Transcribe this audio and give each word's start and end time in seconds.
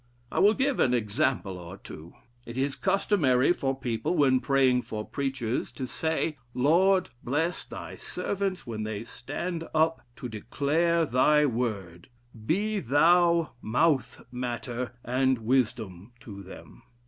I 0.31 0.39
will 0.39 0.55
give 0.55 0.79
an 0.79 0.95
example 0.95 1.59
or 1.59 1.77
two. 1.77 2.13
It 2.47 2.57
is 2.57 2.75
customary 2.75 3.53
for 3.53 3.77
people, 3.79 4.15
when 4.17 4.39
praying 4.39 4.81
for 4.81 5.05
preachers, 5.05 5.71
to 5.73 5.85
say, 5.85 6.37
'Lord, 6.55 7.11
bless 7.23 7.63
thy 7.65 7.97
servants 7.97 8.65
when 8.65 8.81
they 8.81 9.03
stand 9.03 9.63
up 9.75 10.01
to 10.15 10.27
declare 10.27 11.05
thy 11.05 11.45
word: 11.45 12.09
be 12.47 12.79
thou 12.79 13.51
mouth 13.61 14.23
matter, 14.31 14.93
and 15.05 15.37
wisdom 15.37 16.13
to 16.21 16.41
them.' 16.41 16.81